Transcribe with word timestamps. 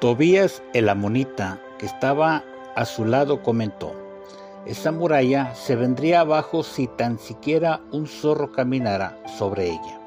Tobías 0.00 0.62
el 0.72 0.88
amonita, 0.88 1.60
que 1.78 1.84
estaba 1.84 2.42
a 2.74 2.86
su 2.86 3.04
lado, 3.04 3.42
comentó, 3.42 3.92
esa 4.64 4.92
muralla 4.92 5.54
se 5.54 5.76
vendría 5.76 6.20
abajo 6.20 6.62
si 6.62 6.86
tan 6.86 7.18
siquiera 7.18 7.82
un 7.92 8.06
zorro 8.06 8.50
caminara 8.50 9.18
sobre 9.36 9.66
ella. 9.66 10.00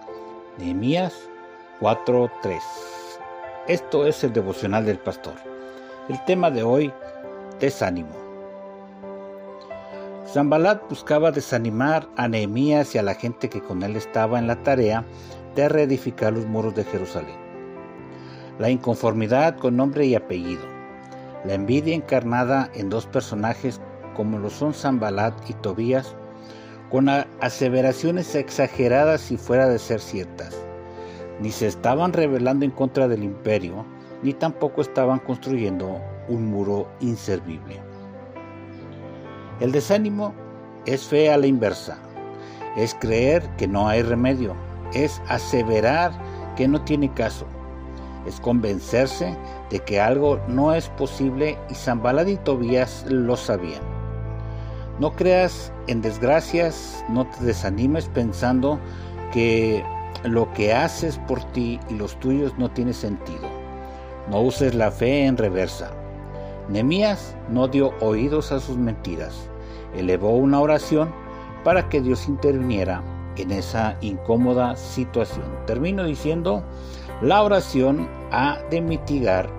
Nehemías 0.58 1.14
4:3 1.80 2.60
Esto 3.68 4.08
es 4.08 4.24
el 4.24 4.34
devocional 4.34 4.84
del 4.84 4.98
pastor. 4.98 5.36
El 6.10 6.26
tema 6.26 6.50
de 6.50 6.64
hoy, 6.64 6.92
desánimo. 7.60 8.16
Zambalat 10.26 10.90
buscaba 10.90 11.30
desanimar 11.30 12.08
a 12.18 12.28
Nehemías 12.28 12.96
y 12.96 12.98
a 12.98 13.04
la 13.04 13.14
gente 13.14 13.48
que 13.48 13.62
con 13.62 13.84
él 13.84 13.96
estaba 13.96 14.40
en 14.40 14.48
la 14.48 14.56
tarea 14.64 15.06
de 15.54 15.70
reedificar 15.70 16.34
los 16.34 16.48
muros 16.48 16.74
de 16.74 16.84
Jerusalén 16.84 17.43
la 18.60 18.70
inconformidad 18.70 19.58
con 19.58 19.78
nombre 19.78 20.06
y 20.06 20.16
apellido, 20.16 20.64
la 21.44 21.56
envidia 21.56 21.96
encarnada 21.96 22.70
en 22.74 22.90
dos 22.90 23.06
personajes 23.06 23.82
como 24.16 24.38
lo 24.38 24.50
son 24.50 24.74
Zambalat 24.74 25.34
y 25.50 25.54
Tobías, 25.54 26.16
con 26.92 27.10
aseveraciones 27.10 28.36
exageradas 28.36 29.32
y 29.32 29.38
fuera 29.38 29.68
de 29.68 29.80
ser 29.80 30.00
ciertas. 30.00 30.56
Ni 31.42 31.52
se 31.52 31.68
estaban 31.68 32.14
rebelando 32.14 32.64
en 32.64 32.72
contra 32.72 33.08
del 33.08 33.24
imperio, 33.24 33.86
ni 34.22 34.34
tampoco 34.34 34.82
estaban 34.82 35.20
construyendo 35.20 36.00
un 36.28 36.46
muro 36.46 36.88
inservible. 37.00 37.82
El 39.60 39.72
desánimo 39.72 40.34
es 40.86 41.04
fe 41.04 41.32
a 41.32 41.38
la 41.38 41.48
inversa, 41.48 41.98
es 42.76 42.96
creer 42.96 43.44
que 43.58 43.68
no 43.68 43.88
hay 43.88 44.04
remedio, 44.04 44.56
es 44.94 45.22
aseverar 45.28 46.12
que 46.56 46.68
no 46.68 46.82
tiene 46.84 47.12
caso, 47.14 47.48
es 48.26 48.40
convencerse 48.40 49.38
de 49.70 49.80
que 49.80 50.00
algo 50.00 50.40
no 50.48 50.74
es 50.74 50.90
posible 50.90 51.58
y 51.70 51.76
Zambalad 51.76 52.28
y 52.28 52.38
Tobías 52.38 53.06
lo 53.10 53.36
sabían. 53.36 53.82
No 55.00 55.12
creas 55.14 55.72
en 55.88 56.02
desgracias, 56.02 57.04
no 57.10 57.28
te 57.28 57.46
desanimes 57.46 58.08
pensando 58.08 58.80
que 59.32 59.84
lo 60.24 60.52
que 60.54 60.74
haces 60.74 61.18
por 61.28 61.44
ti 61.52 61.80
y 61.90 61.96
los 61.96 62.20
tuyos 62.20 62.58
no 62.58 62.70
tiene 62.72 62.94
sentido. 62.94 63.48
No 64.30 64.42
uses 64.42 64.74
la 64.74 64.92
fe 64.92 65.26
en 65.26 65.38
reversa. 65.38 65.92
Nemías 66.70 67.36
no 67.50 67.68
dio 67.68 67.94
oídos 68.00 68.52
a 68.52 68.60
sus 68.60 68.78
mentiras. 68.78 69.50
Elevó 69.96 70.38
una 70.38 70.62
oración 70.62 71.14
para 71.64 71.90
que 71.90 72.02
Dios 72.02 72.28
interviniera 72.28 73.04
en 73.36 73.52
esa 73.52 73.98
incómoda 74.02 74.76
situación. 74.76 75.46
Termino 75.66 76.04
diciendo, 76.04 76.64
la 77.22 77.42
oración 77.42 78.08
ha 78.32 78.60
de 78.70 78.82
mitigar 78.82 79.50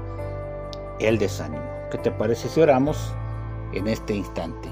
el 1.01 1.19
desánimo. 1.19 1.63
¿Qué 1.91 1.99
te 1.99 2.11
parece 2.11 2.49
si 2.49 2.61
oramos 2.61 3.15
en 3.73 3.89
este 3.89 4.15
instante? 4.15 4.69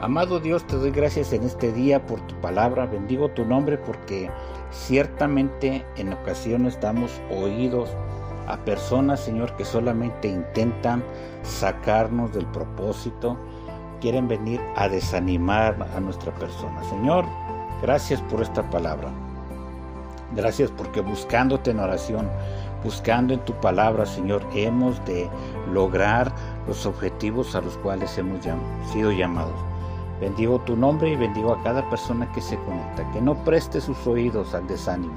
Amado 0.00 0.38
Dios, 0.38 0.64
te 0.66 0.76
doy 0.76 0.90
gracias 0.90 1.32
en 1.32 1.42
este 1.42 1.72
día 1.72 2.04
por 2.06 2.20
tu 2.26 2.34
palabra. 2.40 2.86
Bendigo 2.86 3.30
tu 3.30 3.44
nombre 3.44 3.78
porque 3.78 4.30
ciertamente 4.70 5.84
en 5.96 6.12
ocasiones 6.12 6.80
damos 6.80 7.20
oídos 7.30 7.90
a 8.46 8.56
personas, 8.64 9.20
Señor, 9.20 9.54
que 9.56 9.64
solamente 9.64 10.28
intentan 10.28 11.02
sacarnos 11.42 12.32
del 12.32 12.46
propósito, 12.46 13.36
quieren 14.00 14.28
venir 14.28 14.60
a 14.76 14.88
desanimar 14.88 15.76
a 15.94 16.00
nuestra 16.00 16.32
persona. 16.34 16.82
Señor, 16.84 17.24
gracias 17.82 18.22
por 18.22 18.40
esta 18.40 18.68
palabra. 18.70 19.10
Gracias 20.32 20.70
porque 20.70 21.00
buscándote 21.00 21.70
en 21.70 21.80
oración, 21.80 22.28
buscando 22.84 23.32
en 23.32 23.40
tu 23.40 23.54
palabra, 23.54 24.04
Señor, 24.04 24.42
hemos 24.54 25.02
de 25.06 25.28
lograr 25.72 26.32
los 26.66 26.84
objetivos 26.84 27.54
a 27.54 27.62
los 27.62 27.78
cuales 27.78 28.16
hemos 28.18 28.40
sido 28.92 29.10
llamados. 29.10 29.54
Bendigo 30.20 30.58
tu 30.60 30.76
nombre 30.76 31.10
y 31.10 31.16
bendigo 31.16 31.52
a 31.52 31.62
cada 31.62 31.88
persona 31.88 32.30
que 32.32 32.42
se 32.42 32.58
conecta, 32.58 33.10
que 33.12 33.22
no 33.22 33.36
preste 33.44 33.80
sus 33.80 34.06
oídos 34.06 34.54
al 34.54 34.66
desánimo, 34.66 35.14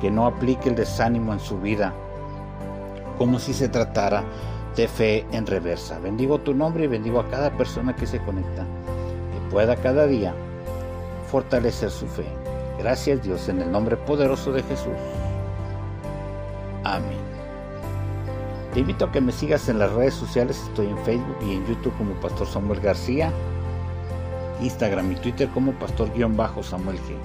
que 0.00 0.10
no 0.10 0.26
aplique 0.26 0.70
el 0.70 0.74
desánimo 0.74 1.32
en 1.32 1.40
su 1.40 1.58
vida 1.60 1.92
como 3.16 3.38
si 3.38 3.52
se 3.52 3.68
tratara 3.68 4.24
de 4.74 4.88
fe 4.88 5.26
en 5.32 5.46
reversa. 5.46 5.98
Bendigo 5.98 6.38
tu 6.38 6.54
nombre 6.54 6.84
y 6.84 6.88
bendigo 6.88 7.20
a 7.20 7.28
cada 7.28 7.50
persona 7.56 7.94
que 7.94 8.06
se 8.06 8.20
conecta, 8.20 8.62
que 8.62 9.50
pueda 9.50 9.76
cada 9.76 10.06
día 10.06 10.34
fortalecer 11.30 11.90
su 11.90 12.06
fe 12.06 12.26
Gracias 12.78 13.22
Dios 13.22 13.48
en 13.48 13.60
el 13.60 13.72
nombre 13.72 13.96
poderoso 13.96 14.52
de 14.52 14.62
Jesús. 14.62 14.94
Amén. 16.84 17.18
Te 18.72 18.80
invito 18.80 19.06
a 19.06 19.12
que 19.12 19.20
me 19.20 19.32
sigas 19.32 19.68
en 19.68 19.78
las 19.78 19.92
redes 19.92 20.14
sociales, 20.14 20.62
estoy 20.68 20.86
en 20.86 20.98
Facebook 20.98 21.36
y 21.42 21.54
en 21.54 21.66
YouTube 21.66 21.96
como 21.98 22.12
Pastor 22.20 22.46
Samuel 22.46 22.80
García, 22.80 23.32
Instagram 24.62 25.12
y 25.12 25.16
Twitter 25.16 25.48
como 25.48 25.72
Pastor-Samuel 25.72 26.98
G. 26.98 27.16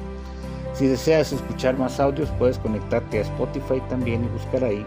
Si 0.73 0.87
deseas 0.87 1.31
escuchar 1.31 1.77
más 1.77 1.99
audios, 1.99 2.29
puedes 2.39 2.57
conectarte 2.57 3.19
a 3.19 3.21
Spotify 3.21 3.81
también 3.89 4.23
y 4.23 4.27
buscar 4.29 4.63
ahí 4.63 4.85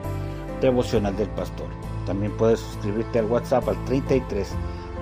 Devocional 0.60 1.14
del 1.16 1.28
Pastor. 1.30 1.68
También 2.06 2.32
puedes 2.36 2.60
suscribirte 2.60 3.18
al 3.18 3.26
WhatsApp 3.26 3.68
al 3.68 3.84
33 3.84 4.48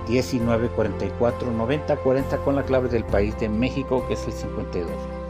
19 0.07 0.67
44 0.69 1.51
90 1.51 1.95
40 1.95 2.37
con 2.37 2.55
la 2.55 2.63
clave 2.63 2.89
del 2.89 3.05
país 3.05 3.37
de 3.39 3.49
México 3.49 4.05
que 4.07 4.13
es 4.13 4.27
el 4.27 4.33
52. 4.33 5.24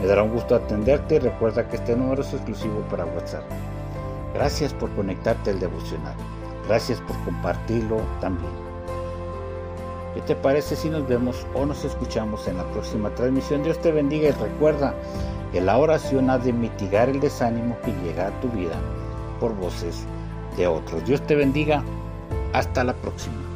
Me 0.00 0.06
dará 0.06 0.22
un 0.22 0.32
gusto 0.32 0.54
atenderte 0.54 1.16
y 1.16 1.18
recuerda 1.18 1.68
que 1.68 1.76
este 1.76 1.94
número 1.94 2.22
es 2.22 2.32
exclusivo 2.32 2.80
para 2.90 3.04
WhatsApp. 3.04 3.44
Gracias 4.34 4.72
por 4.72 4.90
conectarte 4.94 5.50
al 5.50 5.60
devocional. 5.60 6.14
Gracias 6.66 7.00
por 7.02 7.16
compartirlo 7.24 8.00
también. 8.20 8.52
¿Qué 10.14 10.22
te 10.22 10.34
parece 10.34 10.74
si 10.74 10.88
nos 10.88 11.06
vemos 11.06 11.46
o 11.54 11.66
nos 11.66 11.84
escuchamos 11.84 12.48
en 12.48 12.56
la 12.56 12.64
próxima 12.64 13.10
transmisión? 13.10 13.62
Dios 13.62 13.78
te 13.80 13.92
bendiga 13.92 14.28
y 14.28 14.32
recuerda 14.32 14.94
que 15.52 15.60
la 15.60 15.76
oración 15.76 16.30
ha 16.30 16.38
de 16.38 16.52
mitigar 16.52 17.08
el 17.08 17.20
desánimo 17.20 17.76
que 17.84 17.92
llega 18.04 18.28
a 18.28 18.40
tu 18.40 18.48
vida 18.48 18.76
por 19.38 19.54
voces 19.54 20.04
de 20.56 20.66
otros. 20.66 21.04
Dios 21.04 21.20
te 21.26 21.34
bendiga. 21.34 21.82
Hasta 22.52 22.82
la 22.82 22.94
próxima. 22.94 23.49